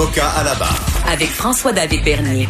[0.00, 0.78] Avocat à la barre.
[1.12, 2.48] Avec François-David Bernier.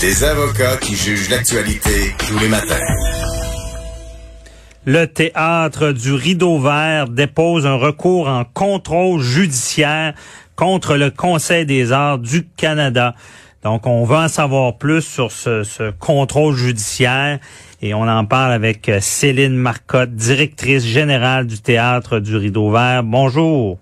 [0.00, 2.80] Des avocats qui jugent l'actualité tous les matins.
[4.86, 10.14] Le théâtre du Rideau Vert dépose un recours en contrôle judiciaire
[10.56, 13.14] contre le Conseil des arts du Canada.
[13.64, 17.38] Donc, on va en savoir plus sur ce, ce contrôle judiciaire
[17.82, 23.02] et on en parle avec Céline Marcotte, directrice générale du théâtre du Rideau Vert.
[23.02, 23.78] Bonjour.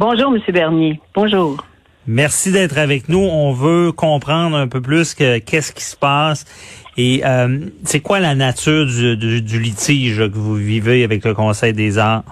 [0.00, 0.40] Bonjour, M.
[0.54, 0.98] Bernier.
[1.14, 1.62] Bonjour.
[2.06, 3.18] Merci d'être avec nous.
[3.18, 6.46] On veut comprendre un peu plus que qu'est-ce qui se passe
[6.96, 11.34] et euh, c'est quoi la nature du, du, du, litige que vous vivez avec le
[11.34, 12.24] Conseil des arts?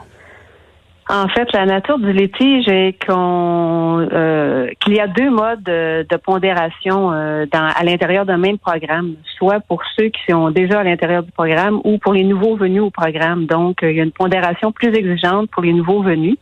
[1.10, 6.06] En fait, la nature du litige est qu'on euh, qu'il y a deux modes de,
[6.08, 10.80] de pondération euh, dans, à l'intérieur d'un même programme, soit pour ceux qui sont déjà
[10.80, 13.46] à l'intérieur du programme ou pour les nouveaux venus au programme.
[13.46, 16.36] Donc, il y a une pondération plus exigeante pour les nouveaux venus.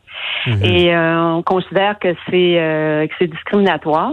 [0.47, 0.65] Mm-hmm.
[0.65, 4.13] Et on considère que c'est que c'est discriminatoire.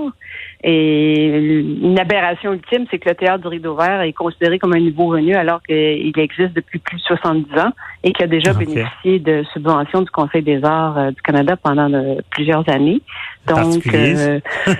[0.66, 4.80] Et une aberration ultime, c'est que le théâtre du Rideau Vert est considéré comme un
[4.80, 8.66] nouveau venu alors qu'il existe depuis plus de 70 ans et qu'il a déjà okay.
[8.66, 13.02] bénéficié de subventions du Conseil des arts euh, du Canada pendant de, plusieurs années.
[13.46, 14.40] Donc, euh,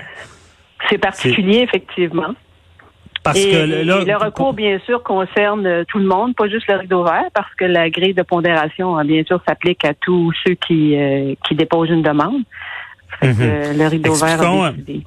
[0.88, 2.34] c'est particulier, effectivement.
[3.22, 6.76] Parce et, que le recours, bien sûr, concerne euh, tout le monde, pas juste le
[6.76, 10.96] rideau vert, parce que la grille de pondération, bien sûr, s'applique à tous ceux qui,
[10.96, 12.42] euh, qui déposent une demande.
[13.20, 13.38] Fait mm -hmm.
[13.38, 15.04] que, le rideau Expliquons, vert a décidé.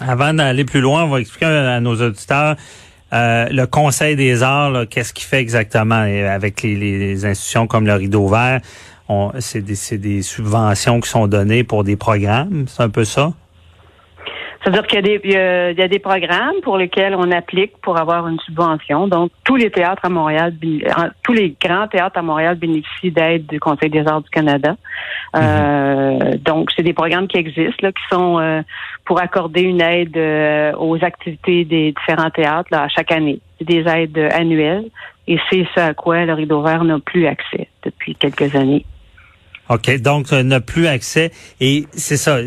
[0.00, 2.56] Avant d'aller plus loin, on va expliquer à nos auditeurs
[3.12, 5.94] euh, le Conseil des arts, qu'est-ce qu'il fait exactement?
[5.94, 8.60] Avec les, les, institutions comme le Rideau Vert.
[9.38, 13.32] C'est des, des subventions qui sont données pour des programmes, c'est un peu ça?
[14.64, 18.40] C'est-à-dire qu'il y, y, y, a des programmes pour lesquels on applique pour avoir une
[18.40, 19.08] subvention.
[19.08, 20.54] Donc, tous les théâtres à Montréal,
[21.22, 24.72] tous les grands théâtres à Montréal bénéficient d'aide du Conseil des arts du Canada.
[24.72, 25.42] Mm -hmm.
[25.42, 28.62] euh, donc, c'est des programmes qui existent, là, qui sont euh,
[29.04, 33.40] pour accorder une aide euh, aux activités des différents théâtres là, à chaque année.
[33.58, 34.88] C'est des aides annuelles
[35.26, 38.84] et c'est ce à quoi le Rideau Vert n'a plus accès depuis quelques années.
[39.70, 41.30] OK, donc euh, n'a plus accès
[41.60, 42.38] et c'est ça,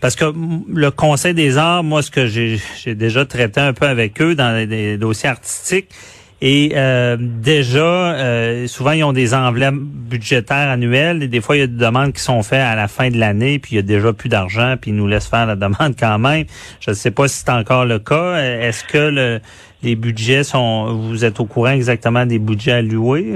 [0.00, 0.32] parce que
[0.68, 2.58] le Conseil des arts, moi ce que j'ai
[2.94, 5.90] déjà traité un peu avec eux dans les dossiers artistiques
[6.40, 11.60] et euh, déjà euh, souvent ils ont des enveloppes budgétaires annuelles et des fois il
[11.60, 13.78] y a des demandes qui sont faites à la fin de l'année puis il y
[13.78, 16.44] a déjà plus d'argent puis ils nous laissent faire la demande quand même.
[16.80, 18.36] Je ne sais pas si c'est encore le cas.
[18.36, 19.40] Est-ce que le,
[19.82, 23.34] les budgets sont vous êtes au courant exactement des budgets alloués?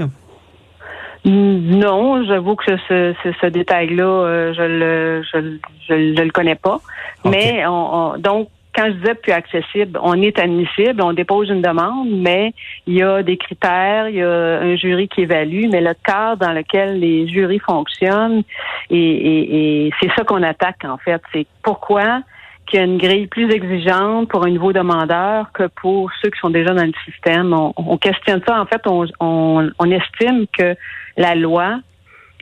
[1.29, 5.57] Non, j'avoue que ce, ce, ce détail-là, euh, je le je,
[5.87, 6.79] je, je, le connais pas.
[7.23, 7.29] Okay.
[7.29, 11.61] Mais on, on, donc quand je disais plus accessible, on est admissible, on dépose une
[11.61, 12.53] demande, mais
[12.87, 16.45] il y a des critères, il y a un jury qui évalue, mais le cadre
[16.45, 18.43] dans lequel les jurys fonctionnent,
[18.89, 21.21] et, et, et c'est ça qu'on attaque en fait.
[21.33, 22.21] C'est pourquoi
[22.69, 26.39] qu'il y a une grille plus exigeante pour un nouveau demandeur que pour ceux qui
[26.39, 27.51] sont déjà dans le système.
[27.53, 28.61] On, on questionne ça.
[28.61, 30.75] En fait, on, on, on estime que
[31.19, 31.81] la loi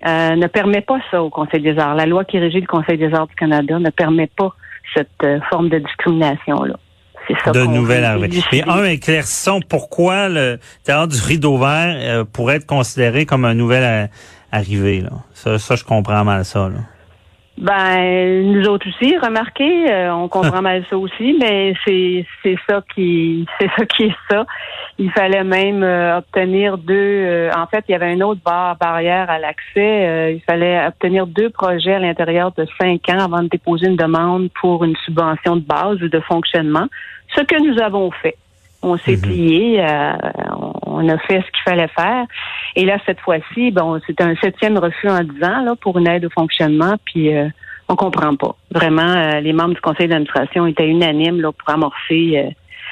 [0.05, 1.95] euh, ne permet pas ça au Conseil des arts.
[1.95, 4.53] La loi qui régit le Conseil des arts du Canada ne permet pas
[4.93, 6.75] cette euh, forme de discrimination-là.
[7.27, 7.51] C'est ça.
[7.51, 8.39] De nouvelles arrivées.
[8.53, 13.55] Et un, éclaircissons pourquoi le théâtre du rideau vert euh, pourrait être considéré comme un
[13.55, 14.09] nouvel
[14.51, 15.01] arrivé.
[15.01, 15.09] Là.
[15.33, 16.69] Ça, ça, je comprends mal ça.
[16.69, 16.79] Là.
[17.57, 22.83] Ben, nous autres aussi, remarquez, euh, on comprend mal ça aussi, mais c'est c'est ça
[22.93, 24.45] qui c'est ça qui est ça.
[24.99, 26.93] Il fallait même euh, obtenir deux.
[26.95, 30.35] Euh, en fait, il y avait une autre barre barrière à l'accès.
[30.35, 34.49] il fallait obtenir deux projets à l'intérieur de cinq ans avant de déposer une demande
[34.61, 36.85] pour une subvention de base ou de fonctionnement.
[37.35, 38.37] Ce que nous avons fait.
[38.83, 39.21] On s'est mm -hmm.
[39.21, 39.85] plié,
[40.97, 42.25] on a fait ce qu'il fallait faire.
[42.75, 46.07] Et là, cette fois-ci, bon, c'est un septième refus en dix ans là, pour une
[46.07, 47.47] aide au fonctionnement, puis euh,
[47.87, 48.55] on comprend pas.
[48.71, 52.49] Vraiment, euh, les membres du conseil d'administration étaient unanimes là, pour amorcer, euh,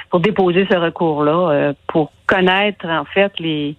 [0.10, 3.76] pour déposer ce recours-là, pour connaître en fait les.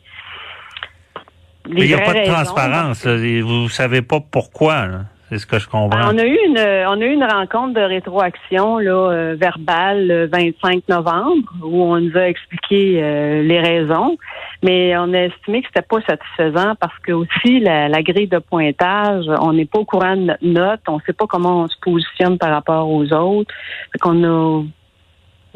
[1.66, 3.04] les Mais il n'y a pas de raisons, transparence.
[3.04, 3.16] Là.
[3.42, 4.86] Vous savez pas pourquoi.
[4.86, 5.00] Là.
[5.28, 5.88] C'est ce que je comprends.
[5.88, 10.06] Ben, on a eu une on a eu une rencontre de rétroaction là euh, verbale
[10.06, 14.16] le 25 novembre où on nous a expliqué euh, les raisons,
[14.62, 18.38] mais on a estimé que c'était pas satisfaisant parce que aussi la, la grille de
[18.38, 21.76] pointage, on n'est pas au courant de notre note, on sait pas comment on se
[21.82, 23.52] positionne par rapport aux autres.
[23.92, 24.62] Fait qu'on a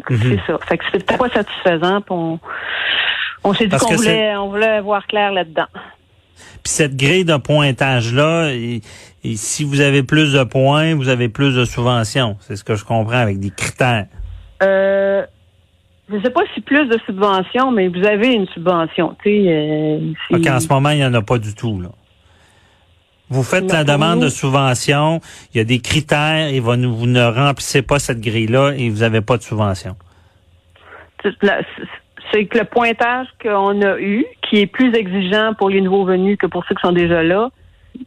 [0.08, 0.19] Mhm.
[0.19, 0.58] c'est ça.
[0.67, 2.38] Fait que c'était pas satisfaisant, on,
[3.44, 5.67] on s'est dit qu'on voulait on voulait voir clair là-dedans.
[6.62, 8.81] Puis cette grille de pointage-là, et,
[9.25, 12.37] et si vous avez plus de points, vous avez plus de subventions.
[12.40, 14.06] C'est ce que je comprends avec des critères.
[14.62, 15.25] Euh,
[16.12, 19.16] je sais pas si plus de subventions, mais vous avez une subvention.
[19.26, 20.12] Euh,
[20.48, 21.81] en ce moment, il n'y en a pas du tout.
[21.81, 21.88] Là.
[23.28, 25.20] Vous faites Non, la demande nous- de subvention,
[25.54, 28.98] il y a des critères et vous ne, ne remplissez pas cette grille-là et vous
[29.00, 29.94] n'avez pas de subvention.
[31.22, 36.37] c'est que le pointage qu'on a eu, qui est plus exigeant pour les nouveaux venus
[36.37, 37.50] que pour ceux qui sont déjà là,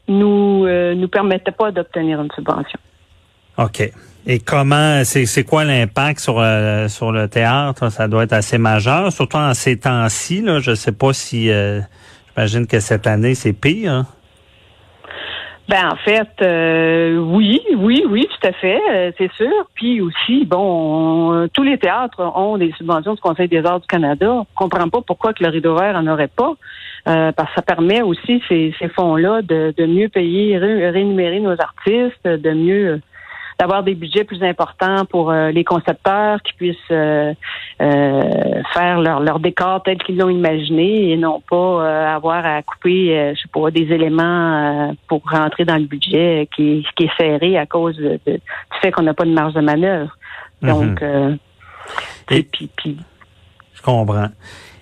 [0.10, 2.80] nous euh, nous permettait pas d'obtenir une subvention.
[3.58, 3.92] OK.
[4.26, 7.90] Et comment, c'est quoi l'impact sur, euh, sur le théâtre?
[7.90, 10.42] Ça doit être assez majeur, surtout en ces temps-ci.
[10.42, 11.80] Là, je sais pas si, euh,
[12.36, 13.92] j'imagine que cette année, c'est pire.
[13.92, 14.08] hein?
[15.70, 19.52] Ben en fait, euh, oui, oui, oui, tout à fait, euh, c'est sûr.
[19.76, 23.88] Puis aussi, bon, on- tous les théâtres ont des subventions du Conseil des arts du
[23.88, 24.30] Canada.
[24.30, 26.52] On comprend pas pourquoi que le rideau vert en aurait pas,
[27.08, 31.40] euh, parce que ça permet aussi ces, ces fonds-là de, de mieux payer, ré- rémunérer
[31.40, 33.00] nos artistes, de mieux euh,
[33.60, 37.34] d'avoir des budgets plus importants pour euh, les concepteurs qui puissent euh,
[37.82, 38.22] euh,
[38.74, 43.18] faire leur, leur décor tel qu'ils l'ont imaginé et non pas euh, avoir à couper,
[43.18, 47.04] euh, je sais pas, des éléments euh, pour rentrer dans le budget qui, est- qui
[47.06, 48.40] est serré à cause de- de- du
[48.82, 50.18] fait qu'on n'a pas de marge de manœuvre.
[50.62, 51.36] Donc, euh,
[52.32, 52.98] Et- et puis, puis
[53.76, 54.30] Je comprends.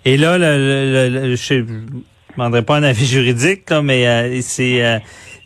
[0.05, 1.65] Et là, le, le, le- je ne
[2.35, 4.99] demanderai pas un avis juridique, là, mais euh, c'est euh,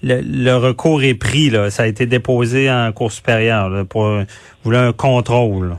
[0.06, 1.50] le, le recours est pris.
[1.50, 1.70] Là.
[1.70, 4.08] Ça a été déposé en cour supérieure là, pour
[4.64, 5.70] voulez un contrôle.
[5.70, 5.78] là.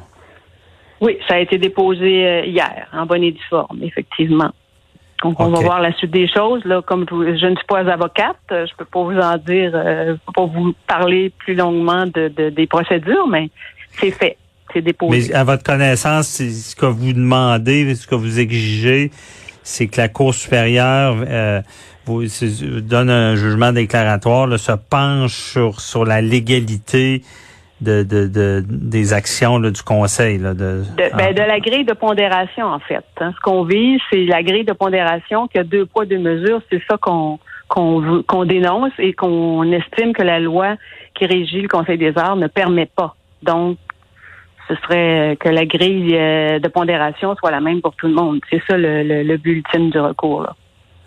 [1.01, 4.51] oui, ça a été déposé euh, hier en bonne et due forme, effectivement.
[5.23, 6.63] Donc, on va voir la suite des choses.
[6.67, 10.09] Là, comme je, je ne suis pas avocate, je peux pas vous en dire, euh,
[10.09, 13.49] je peux pas vous parler plus longuement de, de- des procédures, mais
[13.99, 14.37] c'est fait,
[14.75, 15.29] c'est déposé.
[15.31, 19.11] Mais à votre connaissance, ce que vous demandez, ce que vous exigez,
[19.63, 21.63] c'est que la Cour supérieure euh,
[22.07, 27.23] vous, donne un jugement déclaratoire, là, se penche sur, sur la légalité
[27.81, 30.39] de, de, de- des actions là, du Conseil.
[30.39, 33.05] Là, de, De, ben, de la grille de pondération, en fait.
[33.21, 33.33] hein.
[33.37, 36.63] Ce qu'on vise, c'est la grille de pondération qui a deux poids, deux mesures.
[36.71, 37.39] C'est ça qu'on
[37.69, 40.77] qu'on dénonce et qu'on estime que la loi
[41.17, 43.17] qui régit le Conseil des arts ne permet pas.
[43.43, 43.77] Donc,
[44.69, 48.39] ce serait que la grille euh, de pondération soit la même pour tout le monde.
[48.51, 50.43] C'est ça le, le, le but ultime du recours.
[50.43, 50.55] Là.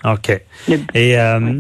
[0.04, 0.42] OK.
[0.94, 1.60] Et euh,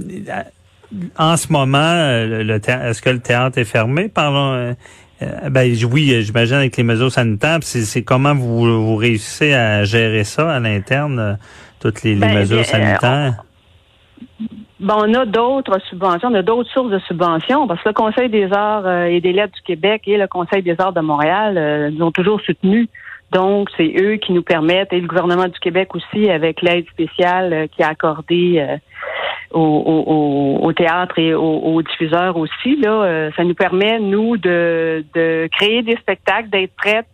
[1.17, 4.09] en ce moment, euh, le est-ce que le théâtre est fermé?
[4.09, 4.53] Parlons.
[4.53, 4.73] euh,
[5.21, 7.59] euh, ben oui, j'imagine avec les mesures sanitaires.
[7.61, 11.33] C'est comment vous, vous réussissez à gérer ça à l'interne, euh,
[11.81, 13.43] toutes les, les Ben, mesures sanitaires?
[14.79, 18.29] Bon, on a d'autres subventions, on a d'autres sources de subventions, parce que le Conseil
[18.29, 21.57] des arts euh, et des lettres du Québec et le Conseil des arts de Montréal
[21.57, 22.87] euh, nous ont toujours soutenus.
[23.31, 27.53] Donc, c'est eux qui nous permettent, et le gouvernement du Québec aussi, avec l'aide spéciale
[27.53, 28.77] euh, qui a accordé euh,
[29.51, 33.99] au, au, au- au théâtre et aux, aux diffuseurs aussi, là, euh, ça nous permet,
[33.99, 37.05] nous, de, de créer des spectacles, d'être prêtes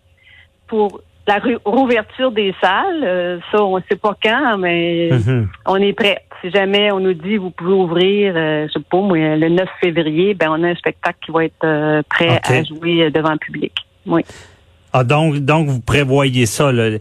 [0.67, 3.03] pour la rou- rouverture des salles.
[3.03, 5.49] Euh, ça, on ne sait pas quand, mais Mhm.
[5.65, 6.19] on est prêt.
[6.41, 10.33] Si jamais on nous dit vous pouvez ouvrir, je sais pas, moi, le 9 février,
[10.35, 13.73] ben on a un spectacle qui va être prêt à jouer devant le public.
[14.05, 14.21] Oui.
[14.97, 16.69] Ah donc donc vous prévoyez ça.
[16.69, 16.97] Euh,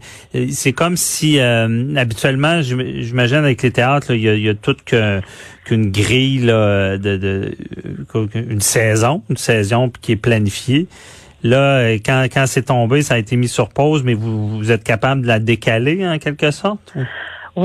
[0.49, 4.53] C'est comme si euh, habituellement j'im- j'imagine avec les théâtres il y a, y a
[4.53, 7.51] toute qu'une grille là, de, de
[8.15, 10.87] euh, une saison, une saison qui est planifiée.
[11.41, 14.71] Là euh, quand quand c'est tombé, ça a été mis sur pause, mais vous vous
[14.73, 16.93] êtes capable de la décaler en quelque sorte.
[16.97, 17.03] ou?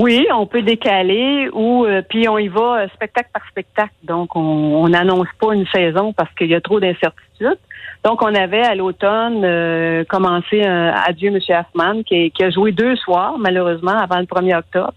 [0.03, 3.95] Oui, on peut décaler ou euh, puis on y va spectacle par spectacle.
[4.05, 7.59] Donc on n'annonce pas une saison parce qu'il y a trop d'incertitudes.
[8.05, 12.73] Donc on avait à l'automne euh, commencé un Adieu Monsieur Hoffman qui, qui a joué
[12.73, 14.95] deux soirs malheureusement avant le 1er octobre.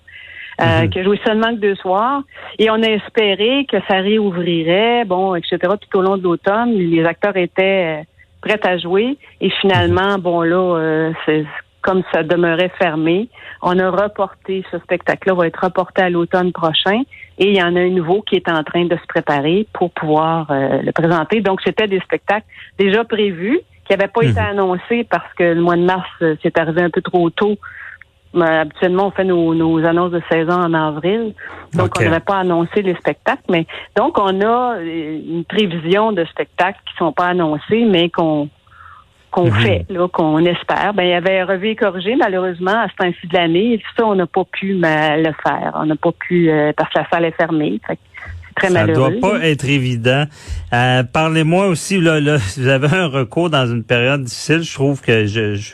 [0.62, 0.90] euh, Mhm.
[0.92, 2.22] qui a joué seulement que deux soirs.
[2.60, 5.58] Et on a espéré que ça réouvrirait, bon, etc.
[5.60, 8.04] Tout au long de l'automne, les acteurs étaient euh,
[8.40, 9.18] prêts à jouer.
[9.42, 11.44] Et finalement, bon là, euh, c'est
[11.84, 13.30] comme ça demeurait fermé.
[13.62, 17.04] On a reporté ce spectacle-là, va être reporté à l'automne prochain.
[17.38, 19.92] Et il y en a un nouveau qui est en train de se préparer pour
[19.92, 21.42] pouvoir euh, le présenter.
[21.42, 22.46] Donc, c'était des spectacles
[22.80, 24.60] déjà prévus, qui n'avaient pas été Mhm.
[24.60, 27.58] annoncés parce que le mois de mars, euh, c'est arrivé un peu trop tôt
[28.36, 31.36] Mais habituellement, on fait nos, nos annonces de saison en avril.
[31.76, 33.44] Donc, on n'avait pas annoncé les spectacles.
[33.48, 38.50] Mais donc, on a euh, une prévision de spectacles qui sont pas annoncés, mais qu'on
[39.34, 39.62] qu'on Mhm.
[39.62, 40.94] fait, là, qu'on espère.
[40.94, 43.74] Ben, il y avait revu et corrigé, malheureusement, à ce temps-ci de l'année.
[43.74, 45.74] Et ça, on n'a pas pu ben, le faire.
[45.76, 47.82] On n'a pas pu, euh, parce que la salle est fermée.
[47.86, 48.02] Fait que
[48.48, 49.18] c'est très Ça malheureux.
[49.20, 50.26] doit pas être évident.
[50.74, 54.62] Euh, Parlez-moi aussi, là, là, vous avez un recours dans une période difficile.
[54.62, 55.74] Je trouve que je, je-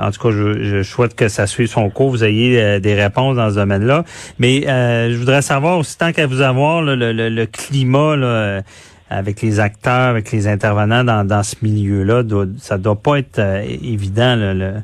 [0.00, 2.94] en tout cas, je, je souhaite que ça suive son cours, vous ayez euh, des
[2.94, 4.04] réponses dans ce domaine-là.
[4.38, 8.14] Mais euh, je voudrais savoir aussi, tant qu'à vous avoir, là, le, le- le climat
[8.16, 8.60] là, euh,
[9.10, 12.22] avec les acteurs, avec les intervenants dans, dans ce milieu-là,
[12.58, 14.36] ça doit pas être euh, évident.
[14.36, 14.74] là, le,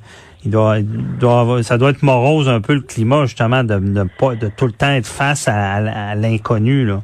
[0.44, 4.04] il doit, il doit ça doit être morose un peu le climat, justement, de ne
[4.18, 6.84] pas de tout le temps être face à, à- à l'inconnu.
[6.84, 7.00] là.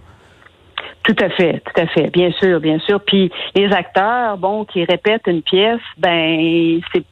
[1.05, 3.01] Tout à fait, tout à fait, bien sûr, bien sûr.
[3.05, 7.03] Puis les acteurs, bon, qui répètent une pièce, ben c'est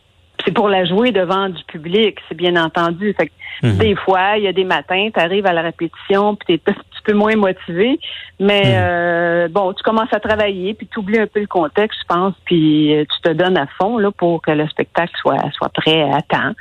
[0.44, 3.12] c'est pour la jouer devant du public, c'est bien entendu.
[3.14, 3.76] Fait que Mhm.
[3.78, 6.74] des fois, il y a des matins, tu arrives à la répétition, puis t'es un
[6.74, 7.98] petit peu moins motivé,
[8.38, 8.72] mais Mhm.
[8.76, 12.34] euh, bon, tu commences à travailler, puis tu oublies un peu le contexte, je pense,
[12.44, 16.02] puis euh, tu te donnes à fond là pour que le spectacle soit soit prêt
[16.02, 16.52] à temps.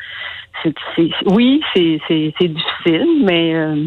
[0.64, 3.86] C'est, c'est- oui, c'est c'est c'est difficile, mais euh,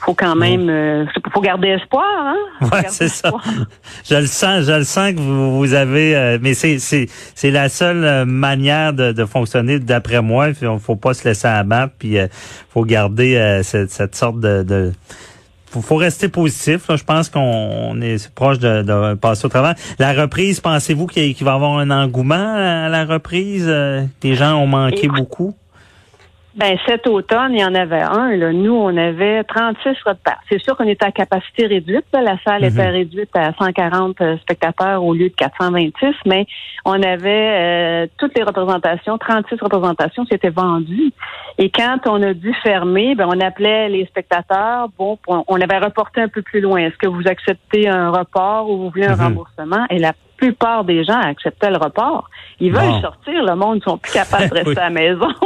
[0.00, 2.36] faut quand même, euh, faut garder espoir, hein.
[2.72, 3.30] Ouais, c'est ça.
[4.08, 7.50] Je le sens, je le sens que vous, vous avez, euh, mais c'est c'est c'est
[7.50, 10.48] la seule euh, manière de, de fonctionner d'après moi.
[10.48, 12.26] Il faut, faut pas se laisser abattre, puis euh,
[12.70, 14.92] faut garder euh, cette, cette sorte de, de
[15.70, 16.88] faut, faut rester positif.
[16.88, 16.96] là.
[16.96, 19.74] Je pense qu'on on est proche de, de passer au travers.
[19.98, 23.66] La reprise, pensez-vous qu'il va y avoir un engouement à la reprise?
[23.68, 25.54] Euh, Les gens ont manqué beaucoup?
[26.56, 28.36] Ben, cet automne, il y en avait un.
[28.36, 28.52] Là.
[28.52, 30.36] Nous, on avait 36 repas.
[30.48, 32.04] C'est sûr qu'on était à capacité réduite.
[32.12, 32.22] là.
[32.22, 32.68] La salle Mhm.
[32.68, 36.46] était réduite à 140 euh, spectateurs au lieu de 426, mais
[36.84, 41.10] on avait euh, toutes les représentations, 36 représentations qui étaient vendues.
[41.58, 44.88] Et quand on a dû fermer, ben, on appelait les spectateurs.
[44.96, 46.78] Bon, on on avait reporté un peu plus loin.
[46.78, 49.22] Est-ce que vous acceptez un report ou vous voulez un Mhm.
[49.24, 49.84] remboursement?
[49.90, 52.28] Et la plupart des gens acceptaient le report.
[52.60, 53.00] Ils veulent Bon.
[53.00, 53.42] sortir.
[53.44, 54.76] Le monde ne sont plus capables de rester Oui.
[54.78, 55.26] à la maison.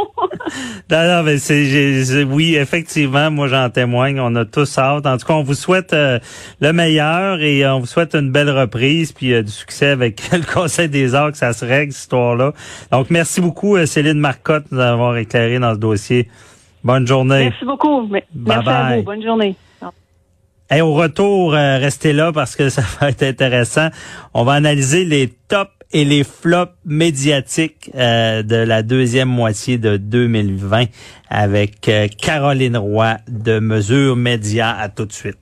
[0.90, 4.18] Non, non, mais c'est, oui, effectivement, moi j'en témoigne.
[4.21, 5.04] On a tous hâte.
[5.07, 6.18] En tout cas, on vous souhaite euh,
[6.61, 10.50] le meilleur et on vous souhaite une belle reprise puis euh, du succès avec le
[10.50, 12.52] Conseil des arts que ça se règle cette histoire-là.
[12.90, 16.28] Donc, merci beaucoup euh, Céline Marcotte de nous avoir éclairé dans ce dossier.
[16.83, 17.50] Bonne journée.
[17.50, 18.07] Merci beaucoup.
[18.07, 19.02] Bye Merci à vous.
[19.02, 19.54] Bonne journée.
[20.70, 23.88] Et au retour, euh, restez là parce que ça va être intéressant.
[24.34, 29.96] On va analyser les tops et les flops médiatiques euh, de la deuxième moitié de
[29.96, 30.84] 2020
[31.30, 34.70] avec euh, Caroline Roy de Mesure Média.
[34.70, 35.38] À tout de suite.